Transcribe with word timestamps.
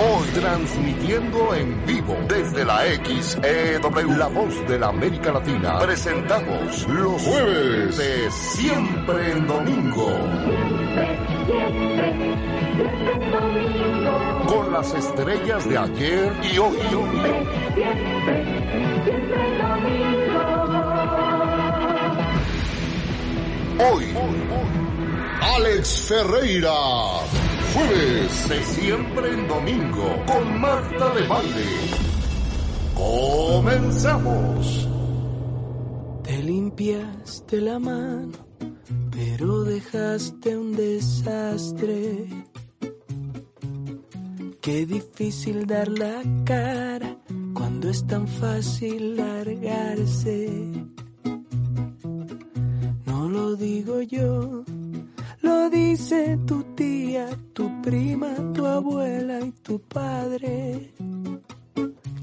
Hoy 0.00 0.28
transmitiendo 0.28 1.54
en 1.56 1.84
vivo 1.84 2.16
desde 2.28 2.64
la 2.64 2.82
XEW, 2.84 4.16
la 4.16 4.28
voz 4.28 4.68
de 4.68 4.78
la 4.78 4.90
América 4.90 5.32
Latina, 5.32 5.80
presentamos 5.80 6.86
los 6.86 7.20
jueves 7.20 7.96
de 7.96 8.30
Siempre 8.30 9.32
en 9.32 9.46
Domingo. 9.48 10.06
Con 14.46 14.72
las 14.72 14.94
estrellas 14.94 15.68
de 15.68 15.78
ayer 15.78 16.32
y 16.44 16.58
hoy. 16.58 16.78
Hoy, 23.80 24.04
Alex 25.40 26.06
Ferreira. 26.08 27.47
Jueves 27.78 28.48
de 28.48 28.62
siempre 28.64 29.34
en 29.34 29.46
domingo 29.46 30.24
con 30.26 30.60
Marta 30.60 31.14
de 31.14 31.28
Valle. 31.28 31.64
Comenzamos. 32.96 34.88
Te 36.24 36.42
limpiaste 36.42 37.60
la 37.60 37.78
mano, 37.78 38.32
pero 39.12 39.62
dejaste 39.62 40.58
un 40.58 40.74
desastre. 40.74 42.26
Qué 44.60 44.84
difícil 44.84 45.64
dar 45.66 45.88
la 45.88 46.20
cara 46.44 47.16
cuando 47.54 47.90
es 47.90 48.04
tan 48.08 48.26
fácil 48.26 49.16
largarse. 49.16 50.50
No 53.06 53.28
lo 53.28 53.54
digo 53.54 54.02
yo, 54.02 54.64
lo 55.48 55.70
dice 55.70 56.38
tu 56.46 56.62
tía, 56.74 57.26
tu 57.54 57.64
prima, 57.80 58.30
tu 58.54 58.66
abuela 58.66 59.40
y 59.40 59.50
tu 59.66 59.80
padre. 59.80 60.92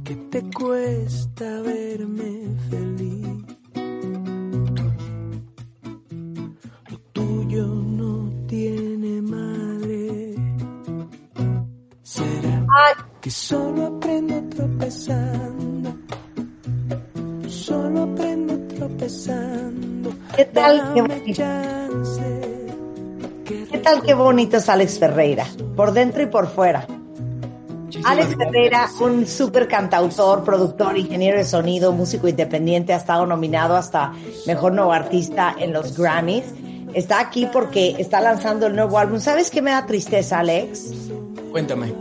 Que 0.04 0.16
te 0.32 0.42
cuesta 0.60 1.46
verme 1.62 2.32
feliz. 2.70 3.28
Lo 6.90 6.98
tuyo 7.14 7.66
no 8.00 8.14
tiene 8.48 9.22
madre. 9.22 10.36
Será 12.04 12.58
que 13.22 13.32
solo 13.32 13.88
aprendo 13.88 14.36
tropezando. 14.56 15.90
Solo 17.48 18.04
aprendo 18.04 18.54
tropezando. 18.76 20.10
¿Qué 20.36 20.46
tal? 20.46 20.94
Dame 20.96 21.34
chance. 21.34 22.35
¿Qué 23.86 23.92
tal 23.92 24.02
qué 24.02 24.14
bonito 24.16 24.58
es 24.58 24.68
Alex 24.68 24.98
Ferreira? 24.98 25.46
Por 25.76 25.92
dentro 25.92 26.24
y 26.24 26.26
por 26.26 26.48
fuera. 26.48 26.88
Alex 28.04 28.36
Ferreira, 28.36 28.90
un 29.00 29.28
super 29.28 29.68
cantautor, 29.68 30.44
productor, 30.44 30.98
ingeniero 30.98 31.38
de 31.38 31.44
sonido, 31.44 31.92
músico 31.92 32.28
independiente, 32.28 32.94
ha 32.94 32.98
estado 32.98 33.28
nominado 33.28 33.76
hasta 33.76 34.12
Mejor 34.48 34.74
Nuevo 34.74 34.92
Artista 34.92 35.56
en 35.60 35.72
los 35.72 35.96
Grammys. 35.96 36.46
Está 36.96 37.20
aquí 37.20 37.46
porque 37.54 37.96
está 38.00 38.22
lanzando 38.22 38.66
el 38.66 38.76
nuevo 38.76 38.98
álbum. 38.98 39.20
¿Sabes 39.20 39.52
qué 39.52 39.62
me 39.62 39.70
da 39.70 39.86
tristeza, 39.86 40.40
Alex? 40.40 40.92
Cuéntame. 41.52 41.94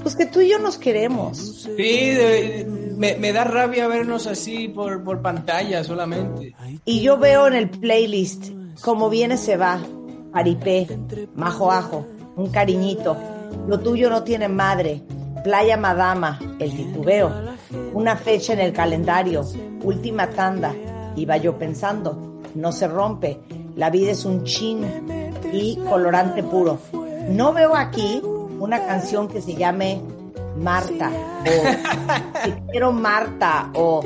Pues 0.00 0.16
que 0.16 0.24
tú 0.24 0.40
y 0.40 0.48
yo 0.48 0.58
nos 0.58 0.78
queremos. 0.78 1.66
Sí, 1.76 2.10
de- 2.14 2.66
me, 2.96 3.16
me 3.16 3.32
da 3.34 3.44
rabia 3.44 3.88
vernos 3.88 4.26
así 4.26 4.68
por, 4.68 5.04
por 5.04 5.20
pantalla 5.20 5.84
solamente. 5.84 6.54
Y 6.86 7.02
yo 7.02 7.18
veo 7.18 7.46
en 7.46 7.52
el 7.56 7.68
playlist 7.68 8.46
como 8.80 9.10
viene 9.10 9.36
se 9.36 9.56
va, 9.58 9.78
paripé, 10.32 10.86
majo 11.34 11.70
ajo, 11.70 12.06
un 12.36 12.48
cariñito, 12.50 13.16
lo 13.66 13.80
tuyo 13.80 14.08
no 14.10 14.22
tiene 14.22 14.48
madre, 14.48 15.02
playa 15.44 15.76
madama, 15.76 16.38
el 16.58 16.74
titubeo, 16.74 17.30
una 17.92 18.16
fecha 18.16 18.52
en 18.52 18.60
el 18.60 18.72
calendario, 18.72 19.44
última 19.82 20.28
tanda, 20.30 20.74
iba 21.16 21.36
yo 21.36 21.58
pensando, 21.58 22.40
no 22.54 22.72
se 22.72 22.88
rompe, 22.88 23.40
la 23.76 23.90
vida 23.90 24.10
es 24.10 24.24
un 24.24 24.44
chin 24.44 24.84
y 25.52 25.76
colorante 25.76 26.42
puro. 26.42 26.78
No 27.28 27.52
veo 27.52 27.74
aquí 27.74 28.20
una 28.58 28.84
canción 28.86 29.28
que 29.28 29.40
se 29.40 29.54
llame 29.54 30.00
Marta 30.56 31.10
o 31.40 32.42
Te 32.44 32.62
quiero 32.70 32.92
Marta 32.92 33.70
o 33.74 34.02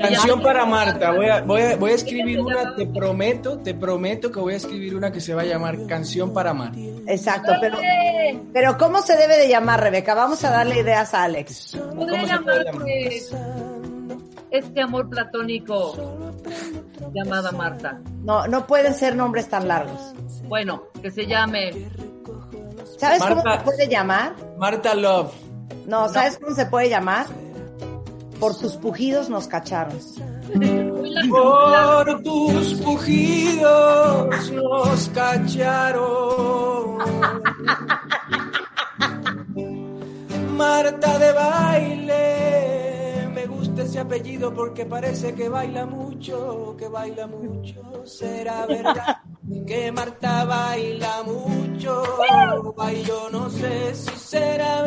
Canción 0.00 0.42
para 0.42 0.64
Marta. 0.64 1.12
Voy 1.12 1.26
a, 1.26 1.42
voy, 1.42 1.62
a, 1.62 1.76
voy 1.76 1.92
a 1.92 1.94
escribir 1.94 2.40
una, 2.40 2.74
te 2.74 2.86
prometo, 2.86 3.58
te 3.58 3.74
prometo 3.74 4.30
que 4.30 4.40
voy 4.40 4.54
a 4.54 4.56
escribir 4.56 4.96
una 4.96 5.12
que 5.12 5.20
se 5.20 5.34
va 5.34 5.42
a 5.42 5.44
llamar 5.44 5.86
Canción 5.86 6.32
para 6.32 6.54
Marta. 6.54 6.78
Exacto, 7.06 7.52
pero, 7.60 7.78
pero 8.52 8.78
¿cómo 8.78 9.02
se 9.02 9.16
debe 9.16 9.38
de 9.38 9.48
llamar, 9.48 9.80
Rebeca? 9.80 10.14
Vamos 10.14 10.44
a 10.44 10.50
darle 10.50 10.80
ideas 10.80 11.14
a 11.14 11.24
Alex. 11.24 11.76
Podría 11.94 11.96
¿Cómo 11.96 12.26
se 12.26 12.38
puede 12.38 12.64
llamarse 12.64 13.68
este 14.50 14.80
amor 14.80 15.08
platónico 15.08 15.94
llamada 17.12 17.52
Marta. 17.52 18.00
No, 18.22 18.46
no 18.46 18.66
pueden 18.66 18.94
ser 18.94 19.16
nombres 19.16 19.48
tan 19.48 19.68
largos. 19.68 20.14
Bueno, 20.44 20.84
que 21.02 21.10
se 21.10 21.26
llame 21.26 21.70
¿Sabes 22.98 23.22
cómo 23.22 23.42
se 23.42 23.58
puede 23.64 23.88
llamar? 23.88 24.34
Marta 24.58 24.94
Love. 24.94 25.32
No, 25.86 26.08
¿sabes 26.08 26.38
cómo 26.38 26.54
se 26.54 26.66
puede 26.66 26.88
llamar? 26.88 27.26
Por 28.40 28.56
tus 28.56 28.76
pujidos 28.76 29.28
nos 29.28 29.46
cacharon. 29.48 29.98
Por 31.30 32.22
tus 32.22 32.74
pujidos 32.74 34.50
nos 34.52 35.08
cacharon. 35.08 36.98
Marta 40.56 41.18
de 41.18 41.32
baile, 41.32 43.28
me 43.32 43.46
gusta 43.46 43.82
ese 43.82 44.00
apellido 44.00 44.52
porque 44.54 44.86
parece 44.86 45.34
que 45.34 45.48
baila 45.48 45.86
mucho, 45.86 46.74
que 46.76 46.88
baila 46.88 47.26
mucho. 47.26 47.80
Será 48.04 48.66
verdad 48.66 49.18
que 49.66 49.92
Marta 49.92 50.44
baila 50.44 51.22
mucho. 51.24 52.02
Yo 53.04 53.28
no 53.30 53.50
sé 53.50 53.94
si 53.94 54.10
será 54.16 54.77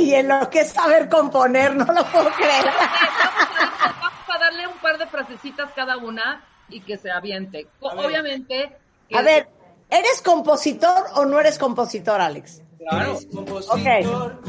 Oye, 0.00 0.22
lo 0.22 0.48
que 0.50 0.60
es 0.60 0.72
saber 0.72 1.08
componer, 1.08 1.74
no 1.76 1.84
lo 1.84 2.04
puedo 2.04 2.30
creer. 2.32 2.64
Vamos 4.00 4.28
a 4.28 4.38
darle 4.38 4.66
un 4.66 4.78
par 4.78 4.98
de 4.98 5.06
frasecitas 5.06 5.70
cada 5.74 5.96
una 5.98 6.42
y 6.68 6.80
que 6.80 6.96
se 6.96 7.10
aviente. 7.10 7.68
A 7.82 7.94
ver. 7.94 8.06
Obviamente. 8.06 8.76
que- 9.08 9.16
A 9.18 9.22
ver, 9.22 9.48
¿eres 9.90 10.22
compositor 10.22 11.04
o 11.16 11.24
no 11.24 11.38
eres 11.40 11.58
compositor, 11.58 12.20
Alex? 12.20 12.62
Claro. 12.78 13.10
¿Eres 13.12 13.26
compositor 13.34 14.40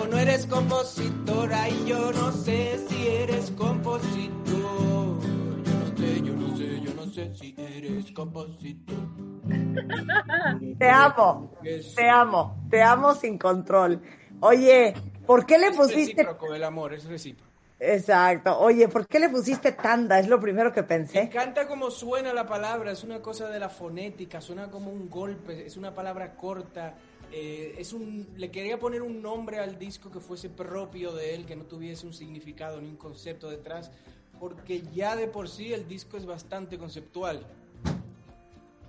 o 0.00 0.06
no 0.06 0.18
eres 0.18 0.46
compositor? 0.46 1.52
Ay, 1.54 1.84
yo 1.86 2.12
no 2.12 2.32
sé 2.32 2.78
si 2.88 3.06
eres 3.08 3.50
compositor. 3.52 4.42
Yo 4.44 5.80
no 5.80 5.96
sé, 5.96 6.22
yo 6.22 6.34
no 6.34 6.56
sé, 6.56 6.80
yo 6.80 6.94
no 6.94 7.06
sé 7.12 7.34
si 7.34 7.54
eres 7.58 8.12
compositor. 8.12 8.98
Te 10.78 10.88
amo, 10.90 11.50
te 11.96 12.08
amo, 12.10 12.56
te 12.70 12.82
amo 12.82 13.14
sin 13.14 13.38
control. 13.38 14.02
Oye, 14.42 14.94
¿por 15.26 15.46
qué 15.46 15.58
le 15.58 15.68
Es 15.68 15.76
pusiste 15.76 16.22
recíproco 16.22 16.54
el 16.54 16.64
amor, 16.64 16.92
es 16.94 17.04
recíproco. 17.04 17.50
Exacto. 17.78 18.58
Oye, 18.60 18.86
¿por 18.88 19.06
qué 19.08 19.18
le 19.18 19.28
pusiste 19.28 19.72
tanda? 19.72 20.18
Es 20.20 20.28
lo 20.28 20.38
primero 20.40 20.72
que 20.72 20.82
Me 20.82 20.86
pensé. 20.88 21.20
encanta 21.22 21.66
cómo 21.66 21.90
suena 21.90 22.32
la 22.32 22.46
palabra, 22.46 22.92
es 22.92 23.02
una 23.02 23.20
cosa 23.20 23.48
de 23.48 23.58
la 23.58 23.68
fonética, 23.68 24.40
suena 24.40 24.70
como 24.70 24.90
un 24.92 25.10
golpe, 25.10 25.66
es 25.66 25.76
una 25.76 25.92
palabra 25.94 26.34
corta. 26.36 26.94
eh, 27.32 27.74
es 27.78 27.92
un, 27.92 28.28
le 28.36 28.50
quería 28.50 28.78
poner 28.78 29.00
un 29.02 29.22
nombre 29.22 29.58
al 29.58 29.78
disco 29.78 30.10
que 30.10 30.20
fuese 30.20 30.50
propio 30.50 31.12
de 31.12 31.34
él, 31.34 31.46
que 31.46 31.56
no 31.56 31.64
tuviese 31.64 32.06
un 32.06 32.12
significado 32.12 32.80
ni 32.80 32.88
un 32.88 32.96
concepto 32.96 33.48
detrás, 33.48 33.90
porque 34.38 34.82
ya 34.94 35.16
de 35.16 35.28
por 35.28 35.48
sí 35.48 35.72
el 35.72 35.88
disco 35.88 36.16
es 36.18 36.26
bastante 36.26 36.76
conceptual. 36.78 37.46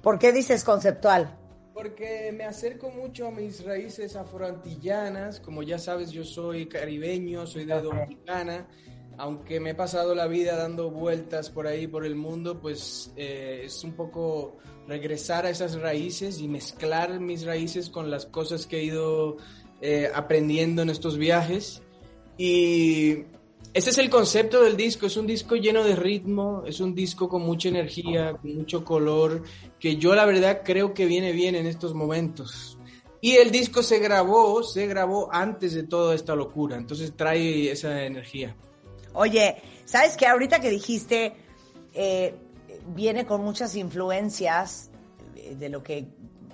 ¿Por 0.01 0.19
qué 0.19 0.31
dices 0.33 0.63
conceptual? 0.65 1.35
Porque 1.73 2.31
me 2.31 2.43
acerco 2.43 2.89
mucho 2.91 3.27
a 3.27 3.31
mis 3.31 3.63
raíces 3.63 4.15
afroantillanas, 4.15 5.39
como 5.39 5.63
ya 5.63 5.79
sabes 5.79 6.11
yo 6.11 6.23
soy 6.23 6.67
caribeño, 6.67 7.47
soy 7.47 7.65
de 7.65 7.81
Dominicana, 7.81 8.67
aunque 9.17 9.59
me 9.59 9.71
he 9.71 9.75
pasado 9.75 10.13
la 10.13 10.27
vida 10.27 10.55
dando 10.55 10.91
vueltas 10.91 11.49
por 11.49 11.67
ahí, 11.67 11.87
por 11.87 12.05
el 12.05 12.15
mundo, 12.15 12.59
pues 12.61 13.11
eh, 13.15 13.63
es 13.65 13.83
un 13.83 13.93
poco 13.93 14.57
regresar 14.87 15.45
a 15.45 15.49
esas 15.49 15.79
raíces 15.79 16.39
y 16.39 16.47
mezclar 16.47 17.19
mis 17.19 17.45
raíces 17.45 17.89
con 17.89 18.11
las 18.11 18.25
cosas 18.25 18.67
que 18.67 18.77
he 18.77 18.83
ido 18.83 19.37
eh, 19.81 20.09
aprendiendo 20.13 20.81
en 20.81 20.89
estos 20.89 21.17
viajes. 21.17 21.81
Y 22.37 23.25
ese 23.73 23.89
es 23.89 23.97
el 23.97 24.09
concepto 24.09 24.61
del 24.61 24.77
disco, 24.77 25.07
es 25.07 25.17
un 25.17 25.25
disco 25.25 25.55
lleno 25.55 25.83
de 25.83 25.95
ritmo, 25.95 26.63
es 26.65 26.79
un 26.79 26.93
disco 26.93 27.27
con 27.27 27.41
mucha 27.41 27.69
energía, 27.69 28.33
con 28.33 28.55
mucho 28.55 28.85
color, 28.85 29.43
que 29.79 29.95
yo 29.95 30.13
la 30.13 30.25
verdad 30.25 30.61
creo 30.63 30.93
que 30.93 31.05
viene 31.05 31.31
bien 31.31 31.55
en 31.55 31.65
estos 31.65 31.93
momentos. 31.93 32.77
Y 33.19 33.37
el 33.37 33.51
disco 33.51 33.81
se 33.81 33.99
grabó, 33.99 34.63
se 34.63 34.85
grabó 34.85 35.33
antes 35.33 35.73
de 35.73 35.83
toda 35.83 36.13
esta 36.13 36.35
locura, 36.35 36.75
entonces 36.75 37.13
trae 37.15 37.71
esa 37.71 38.03
energía. 38.03 38.55
Oye, 39.13 39.55
¿sabes 39.85 40.17
qué? 40.17 40.27
Ahorita 40.27 40.59
que 40.59 40.69
dijiste, 40.69 41.33
eh, 41.93 42.35
viene 42.87 43.25
con 43.25 43.43
muchas 43.43 43.75
influencias 43.75 44.91
de 45.33 45.69
lo 45.69 45.81
que 45.81 46.07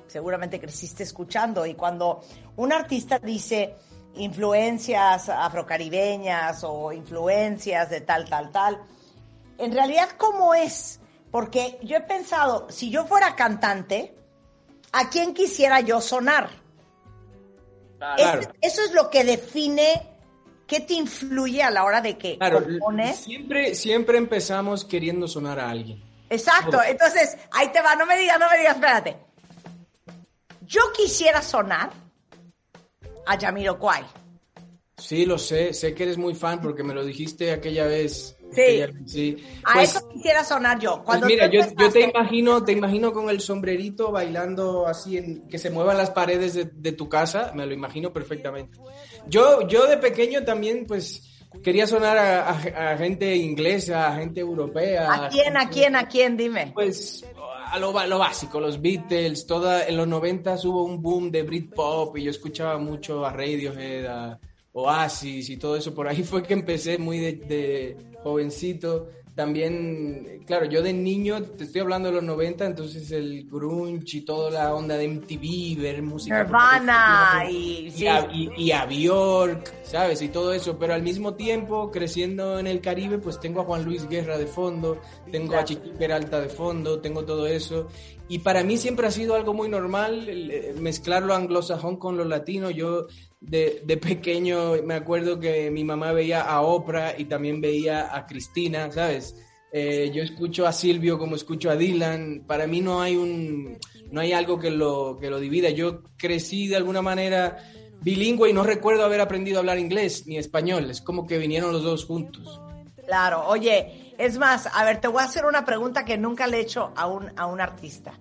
seguramente 0.07 0.59
creciste 0.59 1.03
escuchando. 1.03 1.65
Y 1.65 1.73
cuando 1.73 2.21
un 2.55 2.71
artista 2.71 3.19
dice 3.19 3.75
influencias 4.15 5.29
afrocaribeñas 5.29 6.63
o 6.63 6.91
influencias 6.91 7.89
de 7.89 8.01
tal, 8.01 8.27
tal, 8.29 8.51
tal, 8.51 8.81
en 9.57 9.73
realidad, 9.73 10.09
¿cómo 10.17 10.53
es? 10.53 10.99
Porque 11.31 11.77
yo 11.83 11.97
he 11.97 12.01
pensado, 12.01 12.67
si 12.69 12.89
yo 12.89 13.05
fuera 13.05 13.35
cantante, 13.35 14.15
¿a 14.91 15.09
quién 15.09 15.33
quisiera 15.33 15.79
yo 15.81 16.01
sonar? 16.01 16.49
Claro. 17.97 18.39
Es- 18.41 18.49
eso 18.61 18.81
es 18.83 18.93
lo 18.93 19.09
que 19.09 19.23
define 19.23 20.01
qué 20.65 20.79
te 20.79 20.93
influye 20.93 21.61
a 21.63 21.69
la 21.71 21.83
hora 21.83 21.99
de 22.01 22.17
que 22.17 22.37
Claro, 22.37 22.63
compones. 22.63 23.17
siempre, 23.17 23.75
siempre 23.75 24.17
empezamos 24.17 24.85
queriendo 24.85 25.27
sonar 25.27 25.59
a 25.59 25.69
alguien. 25.69 26.01
Exacto, 26.29 26.81
entonces 26.83 27.37
ahí 27.51 27.69
te 27.69 27.81
va, 27.81 27.95
no 27.95 28.05
me 28.05 28.15
digas, 28.17 28.39
no 28.39 28.49
me 28.49 28.57
digas, 28.59 28.75
espérate. 28.75 29.17
Yo 30.61 30.81
quisiera 30.95 31.41
sonar 31.41 31.89
a 33.31 33.37
Jamiroquai. 33.39 34.03
Sí, 34.97 35.25
lo 35.25 35.37
sé, 35.37 35.73
sé 35.73 35.93
que 35.93 36.03
eres 36.03 36.17
muy 36.17 36.35
fan 36.35 36.59
porque 36.61 36.83
me 36.83 36.93
lo 36.93 37.05
dijiste 37.05 37.51
aquella 37.53 37.85
vez. 37.85 38.35
Sí. 38.51 38.61
aquella- 38.81 38.93
sí. 39.05 39.37
A 39.63 39.73
Pues- 39.75 39.95
eso 39.95 40.09
quisiera 40.09 40.43
sonar 40.43 40.79
yo. 40.79 40.95
Pues 40.95 41.05
Cuando 41.05 41.27
mira, 41.27 41.45
yo, 41.47 41.61
yo 41.77 41.91
te 41.91 42.01
imagino, 42.01 42.63
te 42.65 42.71
imagino 42.71 43.13
con 43.13 43.29
el 43.29 43.39
sombrerito 43.41 44.11
bailando 44.11 44.87
así, 44.87 45.17
en, 45.17 45.47
que 45.47 45.59
se 45.59 45.69
muevan 45.69 45.97
las 45.97 46.09
paredes 46.09 46.55
de, 46.55 46.65
de 46.65 46.91
tu 46.91 47.07
casa, 47.07 47.51
me 47.55 47.65
lo 47.67 47.73
imagino 47.73 48.11
perfectamente. 48.11 48.79
Yo, 49.27 49.67
yo 49.67 49.85
de 49.87 49.97
pequeño 49.97 50.43
también, 50.43 50.85
pues, 50.87 51.28
quería 51.63 51.87
sonar 51.87 52.17
a, 52.17 52.49
a- 52.49 52.91
a 52.93 52.97
gente 52.97 53.35
inglesa, 53.35 54.07
a 54.07 54.15
gente 54.17 54.39
europea. 54.41 55.25
¿A 55.25 55.29
quién, 55.29 55.55
a 55.57 55.61
gente- 55.61 55.73
quién, 55.73 55.95
a 55.95 56.07
quién? 56.07 56.37
Dime. 56.37 56.71
Pues 56.73 57.25
a 57.71 57.77
lo, 57.79 57.91
lo 58.07 58.17
básico, 58.19 58.59
los 58.59 58.81
Beatles, 58.81 59.45
toda, 59.45 59.85
en 59.87 59.95
los 59.97 60.07
90 60.07 60.55
hubo 60.65 60.83
un 60.83 61.01
boom 61.01 61.29
de 61.31 61.43
Britpop 61.43 62.17
y 62.17 62.23
yo 62.23 62.31
escuchaba 62.31 62.77
mucho 62.79 63.25
a 63.25 63.31
Radiohead, 63.31 64.05
a 64.07 64.39
Oasis 64.73 65.49
y 65.49 65.57
todo 65.57 65.75
eso. 65.75 65.93
Por 65.93 66.07
ahí 66.07 66.23
fue 66.23 66.41
que 66.43 66.53
empecé 66.53 66.97
muy 66.97 67.19
de, 67.19 67.33
de 67.33 67.97
jovencito. 68.23 69.09
También, 69.39 70.43
claro, 70.45 70.65
yo 70.65 70.81
de 70.81 70.91
niño, 70.91 71.41
te 71.41 71.63
estoy 71.63 71.79
hablando 71.79 72.09
de 72.09 72.15
los 72.15 72.23
90, 72.25 72.65
entonces 72.65 73.09
el 73.11 73.47
grunge 73.49 74.17
y 74.17 74.21
toda 74.25 74.51
la 74.51 74.75
onda 74.75 74.97
de 74.97 75.07
MTV, 75.07 75.81
ver 75.81 76.01
música. 76.03 76.43
Nirvana 76.43 77.45
y... 77.49 77.85
y 77.87 77.91
sí. 77.91 78.05
a, 78.05 78.27
y- 78.33 78.49
y 78.57 78.71
a 78.73 78.85
Bjork, 78.85 79.85
¿sabes? 79.85 80.21
Y 80.21 80.27
todo 80.27 80.51
eso, 80.51 80.77
pero 80.77 80.93
al 80.93 81.03
mismo 81.03 81.35
tiempo, 81.35 81.89
creciendo 81.89 82.59
en 82.59 82.67
el 82.67 82.81
Caribe, 82.81 83.17
pues 83.17 83.39
tengo 83.39 83.61
a 83.61 83.63
Juan 83.63 83.85
Luis 83.85 84.09
Guerra 84.09 84.37
de 84.37 84.45
fondo, 84.45 84.99
tengo 85.31 85.55
a 85.55 85.63
Chiqui 85.63 85.91
Peralta 85.97 86.41
de 86.41 86.49
fondo, 86.49 86.99
tengo 86.99 87.23
todo 87.23 87.47
eso. 87.47 87.87
Y 88.27 88.39
para 88.39 88.61
mí 88.65 88.75
siempre 88.77 89.07
ha 89.07 89.11
sido 89.11 89.35
algo 89.35 89.53
muy 89.53 89.69
normal 89.69 90.27
eh, 90.27 90.75
mezclar 90.77 91.23
lo 91.23 91.33
anglosajón 91.33 91.95
con 91.95 92.17
lo 92.17 92.25
latino. 92.25 92.69
Yo 92.69 93.07
de, 93.41 93.81
de 93.85 93.97
pequeño 93.97 94.73
me 94.83 94.95
acuerdo 94.95 95.39
que 95.39 95.71
mi 95.71 95.83
mamá 95.83 96.11
veía 96.11 96.41
a 96.41 96.61
Oprah 96.61 97.15
y 97.17 97.25
también 97.25 97.61
veía 97.61 98.15
a 98.15 98.25
Cristina, 98.25 98.91
¿sabes? 98.91 99.35
Eh, 99.71 100.11
yo 100.13 100.23
escucho 100.23 100.65
a 100.65 100.73
Silvio 100.73 101.19
como 101.19 101.35
escucho 101.35 101.69
a 101.69 101.75
Dylan. 101.75 102.43
Para 102.47 102.65
mí 102.67 102.81
no 102.81 103.01
hay 103.01 103.15
un 103.15 103.77
no 104.11 104.21
hay 104.21 104.33
algo 104.33 104.59
que 104.59 104.71
lo 104.71 105.17
que 105.19 105.29
lo 105.29 105.39
divida. 105.39 105.69
Yo 105.69 106.03
crecí 106.17 106.67
de 106.67 106.75
alguna 106.75 107.01
manera 107.01 107.57
bilingüe 108.01 108.49
y 108.49 108.53
no 108.53 108.63
recuerdo 108.63 109.05
haber 109.05 109.21
aprendido 109.21 109.57
a 109.57 109.59
hablar 109.59 109.77
inglés 109.77 110.25
ni 110.25 110.37
español. 110.37 110.89
Es 110.89 111.01
como 111.01 111.27
que 111.27 111.37
vinieron 111.37 111.71
los 111.71 111.83
dos 111.83 112.05
juntos. 112.05 112.59
Claro, 113.05 113.47
oye, 113.47 114.13
es 114.17 114.37
más, 114.37 114.67
a 114.71 114.85
ver, 114.85 115.01
te 115.01 115.07
voy 115.07 115.21
a 115.21 115.25
hacer 115.25 115.45
una 115.45 115.65
pregunta 115.65 116.05
que 116.05 116.17
nunca 116.17 116.45
le 116.45 116.57
he 116.57 116.61
hecho 116.61 116.91
a 116.95 117.07
un, 117.07 117.31
a 117.37 117.47
un 117.47 117.59
artista. 117.59 118.13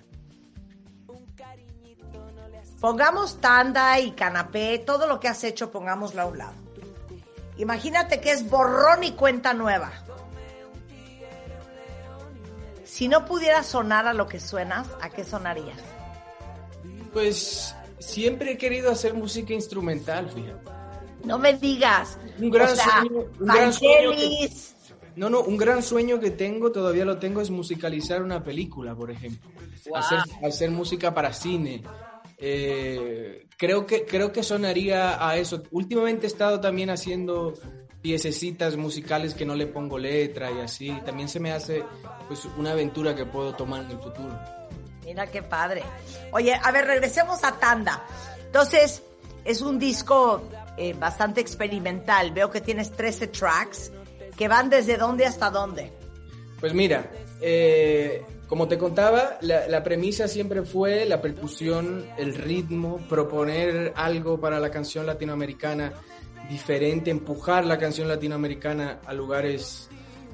Pongamos 2.81 3.41
tanda 3.41 3.99
y 3.99 4.13
canapé, 4.13 4.79
todo 4.79 5.07
lo 5.07 5.19
que 5.19 5.29
has 5.29 5.43
hecho, 5.45 5.71
pongámoslo 5.71 6.23
a 6.23 6.27
un 6.27 6.39
lado. 6.39 6.53
Imagínate 7.57 8.21
que 8.21 8.31
es 8.31 8.49
borrón 8.49 9.03
y 9.03 9.13
cuenta 9.13 9.53
nueva. 9.53 9.91
Si 12.85 13.09
no 13.09 13.25
pudieras 13.27 13.67
sonar 13.67 14.07
a 14.07 14.13
lo 14.13 14.29
que 14.29 14.41
suenas, 14.41 14.89
¿a 15.01 15.11
qué 15.11 15.25
sonarías? 15.25 15.79
Pues 17.13 17.75
siempre 17.99 18.53
he 18.53 18.59
querido 18.59 18.91
hacer 18.91 19.15
música 19.15 19.53
instrumental, 19.53 20.31
fíjate. 20.31 20.71
No 21.25 21.39
me 21.39 21.55
digas. 21.55 22.17
Un 22.39 22.51
gran 22.51 22.73
o 22.73 22.77
sea, 22.77 23.01
sueño, 23.01 23.21
un 23.41 23.47
gran 23.47 23.73
sueño 23.73 24.11
que- 24.11 24.17
Vangelis. 24.17 24.75
No, 25.19 25.29
no, 25.29 25.41
un 25.41 25.57
gran 25.57 25.83
sueño 25.83 26.21
que 26.21 26.31
tengo, 26.31 26.71
todavía 26.71 27.05
lo 27.05 27.19
tengo, 27.19 27.41
es 27.41 27.51
musicalizar 27.51 28.23
una 28.23 28.45
película, 28.45 28.95
por 28.95 29.11
ejemplo. 29.11 29.51
Hacer, 29.93 30.21
hacer 30.47 30.71
música 30.71 31.13
para 31.13 31.33
cine. 31.33 31.83
Eh, 32.39 33.49
creo, 33.57 33.85
que, 33.85 34.05
creo 34.05 34.31
que 34.31 34.45
sonaría 34.45 35.29
a 35.29 35.37
eso. 35.37 35.65
Últimamente 35.73 36.27
he 36.27 36.29
estado 36.29 36.61
también 36.61 36.89
haciendo 36.91 37.55
piececitas 38.01 38.77
musicales 38.77 39.35
que 39.35 39.45
no 39.45 39.57
le 39.57 39.67
pongo 39.67 39.99
letra 39.99 40.53
y 40.53 40.61
así. 40.61 40.97
También 41.05 41.29
se 41.29 41.41
me 41.41 41.51
hace 41.51 41.83
pues 42.29 42.45
una 42.57 42.71
aventura 42.71 43.17
que 43.17 43.27
puedo 43.27 43.57
tomar 43.57 43.87
en 43.87 43.91
el 43.91 43.99
futuro. 43.99 44.39
Mira 45.05 45.27
qué 45.27 45.43
padre. 45.43 45.83
Oye, 46.31 46.55
a 46.55 46.71
ver, 46.71 46.87
regresemos 46.87 47.43
a 47.43 47.59
Tanda. 47.59 48.07
Entonces, 48.47 49.03
es 49.45 49.63
un 49.63 49.81
disco 49.81 50.49
eh, 50.77 50.93
bastante 50.93 51.41
experimental. 51.41 52.31
Veo 52.31 52.53
que 52.53 52.61
tienes 52.61 52.93
13 52.93 53.27
tracks 53.27 53.91
que 54.39 54.49
van 54.49 54.71
desde 54.71 54.97
dónde 54.97 55.27
hasta 55.27 55.51
dónde. 55.51 55.93
Pues 56.61 56.73
mira, 56.73 57.11
eh, 57.41 58.23
como 58.47 58.69
te 58.69 58.79
contaba, 58.79 59.39
la, 59.43 59.83
premisa 59.83 60.29
siempre 60.29 60.63
fue 60.63 61.05
la 61.05 61.21
percusión, 61.21 62.07
el 62.17 62.35
ritmo, 62.35 62.99
proponer 63.09 63.93
algo 63.97 64.41
para 64.41 64.61
la 64.61 64.71
canción 64.71 65.07
latinoamericana 65.07 65.93
diferente, 66.49 67.11
empujar 67.11 67.67
la 67.67 67.77
canción 67.77 68.09
latinoamericana 68.09 69.01
a 69.05 69.13
lugares 69.13 69.91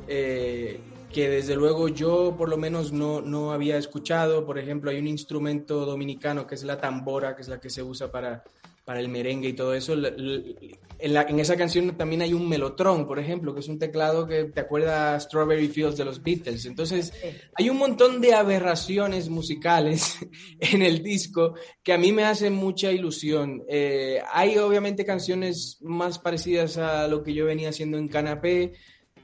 eh, 0.06 0.80
que 1.12 1.28
desde 1.28 1.56
luego 1.56 1.88
yo 1.88 2.34
por 2.36 2.48
lo 2.48 2.56
menos 2.56 2.92
no, 2.92 3.20
no 3.20 3.52
había 3.52 3.78
escuchado. 3.78 4.44
Por 4.44 4.58
ejemplo, 4.58 4.90
hay 4.90 4.98
un 4.98 5.08
instrumento 5.08 5.86
dominicano 5.86 6.46
que 6.46 6.54
es 6.54 6.62
la 6.62 6.78
tambora, 6.78 7.34
que 7.34 7.42
es 7.42 7.48
la 7.48 7.58
que 7.58 7.70
se 7.70 7.82
usa 7.82 8.10
para, 8.10 8.44
para 8.84 9.00
el 9.00 9.08
merengue 9.08 9.48
y 9.48 9.52
todo 9.54 9.74
eso. 9.74 9.94
En, 9.94 11.12
la- 11.12 11.22
en 11.22 11.40
esa 11.40 11.56
canción 11.56 11.96
también 11.96 12.22
hay 12.22 12.32
un 12.32 12.48
melotrón, 12.48 13.06
por 13.06 13.18
ejemplo, 13.18 13.52
que 13.52 13.60
es 13.60 13.68
un 13.68 13.78
teclado 13.78 14.26
que 14.26 14.44
te 14.44 14.60
acuerda 14.60 15.14
a 15.14 15.20
Strawberry 15.20 15.68
Fields 15.68 15.96
de 15.96 16.04
los 16.04 16.22
Beatles. 16.22 16.66
Entonces, 16.66 17.12
hay 17.54 17.68
un 17.68 17.78
montón 17.78 18.20
de 18.20 18.34
aberraciones 18.34 19.28
musicales 19.28 20.18
en 20.60 20.82
el 20.82 21.02
disco 21.02 21.54
que 21.82 21.92
a 21.92 21.98
mí 21.98 22.12
me 22.12 22.24
hacen 22.24 22.52
mucha 22.54 22.92
ilusión. 22.92 23.62
Eh, 23.68 24.20
hay 24.32 24.56
obviamente 24.58 25.04
canciones 25.04 25.78
más 25.80 26.18
parecidas 26.18 26.76
a 26.78 27.08
lo 27.08 27.22
que 27.22 27.34
yo 27.34 27.44
venía 27.46 27.70
haciendo 27.70 27.98
en 27.98 28.08
Canapé, 28.08 28.72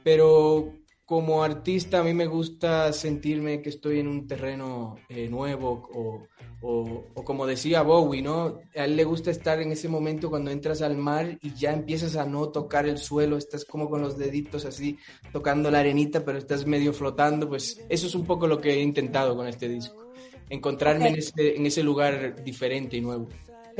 pero 0.02 0.74
como 1.10 1.42
artista 1.42 1.98
a 1.98 2.04
mí 2.04 2.14
me 2.14 2.28
gusta 2.28 2.92
sentirme 2.92 3.60
que 3.62 3.70
estoy 3.70 3.98
en 3.98 4.06
un 4.06 4.28
terreno 4.28 4.94
eh, 5.08 5.28
nuevo 5.28 5.82
o, 5.92 6.22
o- 6.62 7.04
o 7.16 7.24
como 7.24 7.48
decía 7.48 7.82
Bowie, 7.82 8.22
¿no? 8.22 8.60
A 8.76 8.84
él 8.84 8.94
le 8.94 9.02
gusta 9.02 9.32
estar 9.32 9.60
en 9.60 9.72
ese 9.72 9.88
momento 9.88 10.30
cuando 10.30 10.52
entras 10.52 10.82
al 10.82 10.96
mar 10.96 11.36
y 11.42 11.52
ya 11.54 11.72
empiezas 11.72 12.14
a 12.14 12.24
no 12.26 12.50
tocar 12.50 12.86
el 12.86 12.96
suelo, 12.98 13.36
estás 13.38 13.64
como 13.64 13.90
con 13.90 14.00
los 14.02 14.16
deditos 14.18 14.64
así 14.64 14.98
tocando 15.32 15.68
la 15.68 15.80
arenita, 15.80 16.24
pero 16.24 16.38
estás 16.38 16.64
medio 16.64 16.92
flotando, 16.92 17.48
pues 17.48 17.80
eso 17.88 18.06
es 18.06 18.14
un 18.14 18.24
poco 18.24 18.46
lo 18.46 18.60
que 18.60 18.74
he 18.74 18.80
intentado 18.80 19.34
con 19.34 19.48
este 19.48 19.68
disco, 19.68 20.12
encontrarme 20.48 21.08
en, 21.08 21.16
ese, 21.16 21.56
en 21.56 21.66
ese 21.66 21.82
lugar 21.82 22.44
diferente 22.44 22.96
y 22.96 23.00
nuevo. 23.00 23.26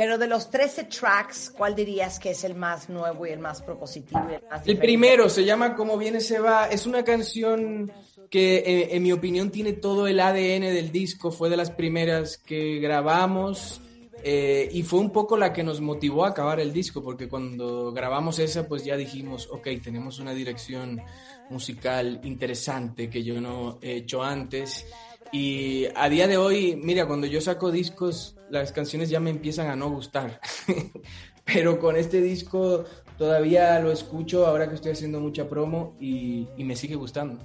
Pero 0.00 0.16
de 0.16 0.28
los 0.28 0.48
13 0.48 0.84
tracks, 0.84 1.52
¿cuál 1.54 1.74
dirías 1.74 2.18
que 2.18 2.30
es 2.30 2.42
el 2.44 2.54
más 2.54 2.88
nuevo 2.88 3.26
y 3.26 3.32
el 3.32 3.38
más 3.38 3.60
propositivo? 3.60 4.28
y 4.30 4.36
el 4.36 4.42
más 4.50 4.66
El 4.66 4.78
primero 4.78 5.28
se 5.28 5.44
llama 5.44 5.76
Como 5.76 5.98
viene 5.98 6.20
se 6.20 6.38
va. 6.38 6.68
Es 6.68 6.86
una 6.86 7.04
canción 7.04 7.92
que 8.30 8.56
eh, 8.60 8.96
en 8.96 9.02
mi 9.02 9.12
opinión 9.12 9.50
tiene 9.50 9.74
todo 9.74 10.06
el 10.06 10.18
ADN 10.18 10.72
del 10.72 10.90
disco. 10.90 11.30
Fue 11.30 11.50
de 11.50 11.58
las 11.58 11.70
primeras 11.70 12.38
que 12.38 12.78
grabamos 12.78 13.82
eh, 14.24 14.70
y 14.72 14.84
fue 14.84 15.00
un 15.00 15.10
poco 15.10 15.36
la 15.36 15.52
que 15.52 15.62
nos 15.62 15.82
motivó 15.82 16.24
a 16.24 16.28
acabar 16.28 16.60
el 16.60 16.72
disco 16.72 17.02
porque 17.02 17.28
cuando 17.28 17.92
grabamos 17.92 18.38
esa 18.38 18.66
pues 18.66 18.86
ya 18.86 18.96
dijimos, 18.96 19.50
ok, 19.52 19.68
tenemos 19.84 20.18
una 20.18 20.32
dirección 20.32 21.02
musical 21.50 22.22
interesante 22.24 23.10
que 23.10 23.22
yo 23.22 23.38
no 23.38 23.78
he 23.82 23.96
hecho 23.96 24.22
antes. 24.22 24.86
Y 25.30 25.88
a 25.94 26.08
día 26.08 26.26
de 26.26 26.38
hoy, 26.38 26.80
mira, 26.82 27.06
cuando 27.06 27.26
yo 27.26 27.42
saco 27.42 27.70
discos, 27.70 28.39
las 28.50 28.72
canciones 28.72 29.08
ya 29.08 29.20
me 29.20 29.30
empiezan 29.30 29.68
a 29.68 29.76
no 29.76 29.90
gustar. 29.90 30.40
Pero 31.44 31.80
con 31.80 31.96
este 31.96 32.20
disco 32.20 32.84
todavía 33.16 33.78
lo 33.80 33.90
escucho 33.90 34.46
ahora 34.46 34.68
que 34.68 34.74
estoy 34.74 34.92
haciendo 34.92 35.20
mucha 35.20 35.48
promo 35.48 35.94
y, 35.98 36.48
y 36.56 36.64
me 36.64 36.76
sigue 36.76 36.96
gustando. 36.96 37.42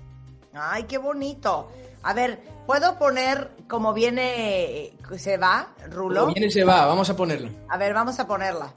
Ay, 0.53 0.83
qué 0.83 0.97
bonito. 0.97 1.69
A 2.03 2.13
ver, 2.13 2.39
¿puedo 2.65 2.97
poner 2.97 3.49
como 3.67 3.93
viene, 3.93 4.85
eh, 4.85 4.93
se 5.17 5.37
va, 5.37 5.73
Rulo? 5.89 6.21
Como 6.21 6.33
viene 6.33 6.51
se 6.51 6.63
va, 6.63 6.85
vamos 6.85 7.09
a 7.09 7.15
ponerlo. 7.15 7.49
A 7.67 7.77
ver, 7.77 7.93
vamos 7.93 8.19
a 8.19 8.27
ponerla. 8.27 8.73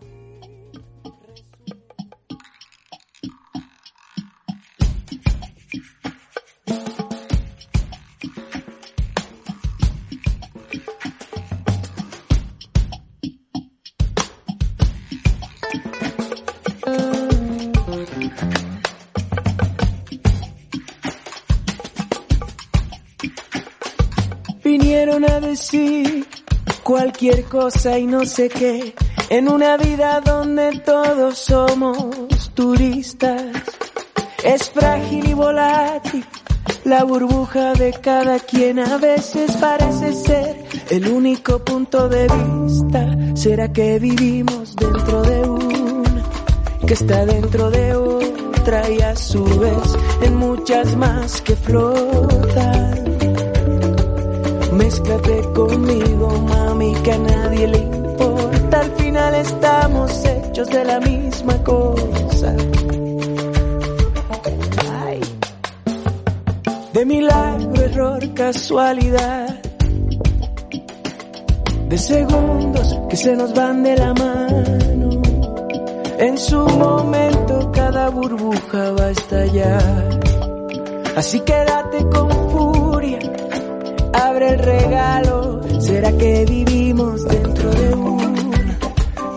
Decir 25.58 26.24
cualquier 26.84 27.44
cosa 27.44 27.98
y 27.98 28.06
no 28.06 28.24
sé 28.24 28.48
qué, 28.48 28.94
en 29.28 29.48
una 29.48 29.76
vida 29.76 30.20
donde 30.20 30.80
todos 30.84 31.36
somos 31.36 32.52
turistas. 32.54 33.42
Es 34.44 34.70
frágil 34.70 35.28
y 35.28 35.34
volátil 35.34 36.24
la 36.84 37.02
burbuja 37.02 37.72
de 37.72 37.92
cada 37.92 38.38
quien 38.38 38.78
a 38.78 38.98
veces 38.98 39.56
parece 39.56 40.12
ser 40.12 40.64
el 40.90 41.08
único 41.08 41.58
punto 41.64 42.08
de 42.08 42.28
vista. 42.28 43.16
¿Será 43.34 43.72
que 43.72 43.98
vivimos 43.98 44.76
dentro 44.76 45.22
de 45.22 45.40
una 45.40 46.22
que 46.86 46.94
está 46.94 47.26
dentro 47.26 47.70
de 47.70 47.96
otra 47.96 48.88
y 48.88 49.00
a 49.00 49.16
su 49.16 49.44
vez 49.44 49.96
en 50.22 50.36
muchas 50.36 50.96
más 50.96 51.42
que 51.42 51.56
flotan? 51.56 52.87
Mézclate 54.78 55.42
conmigo, 55.54 56.28
mami, 56.50 56.94
que 57.02 57.12
a 57.12 57.18
nadie 57.18 57.66
le 57.66 57.78
importa. 57.78 58.80
Al 58.80 58.90
final 58.92 59.34
estamos 59.34 60.24
hechos 60.24 60.68
de 60.68 60.84
la 60.84 61.00
misma 61.00 61.64
cosa. 61.64 62.54
De 66.92 67.04
milagro, 67.04 67.82
error, 67.82 68.34
casualidad. 68.34 69.48
De 71.88 71.98
segundos 71.98 72.96
que 73.10 73.16
se 73.16 73.34
nos 73.34 73.52
van 73.54 73.82
de 73.82 73.96
la 73.96 74.14
mano. 74.14 75.22
En 76.18 76.38
su 76.38 76.64
momento 76.86 77.72
cada 77.72 78.10
burbuja 78.10 78.92
va 78.92 79.06
a 79.06 79.10
estallar. 79.10 80.20
Así 81.16 81.40
quédate 81.40 81.98
con 82.10 82.30
furia 82.50 82.67
abre 84.18 84.48
el 84.50 84.58
regalo. 84.58 85.60
¿Será 85.80 86.12
que 86.12 86.44
vivimos 86.44 87.24
dentro 87.24 87.70
de 87.70 87.94
una 87.94 88.78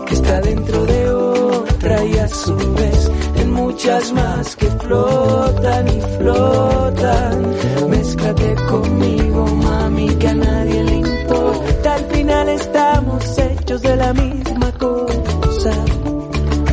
que 0.06 0.14
está 0.14 0.40
dentro 0.40 0.84
de 0.84 1.10
otra 1.10 2.04
y 2.04 2.18
a 2.18 2.28
su 2.28 2.56
vez 2.74 3.10
en 3.36 3.52
muchas 3.52 4.12
más 4.12 4.56
que 4.56 4.66
flotan 4.66 5.88
y 5.88 6.00
flotan? 6.18 7.54
Mézclate 7.90 8.54
conmigo, 8.68 9.46
mami, 9.46 10.08
que 10.16 10.28
a 10.28 10.34
nadie 10.34 10.84
le 10.84 10.96
importa. 10.96 11.94
Al 11.94 12.04
final 12.06 12.48
estamos 12.48 13.38
hechos 13.38 13.82
de 13.82 13.96
la 13.96 14.12
misma 14.12 14.72
cosa. 14.72 15.72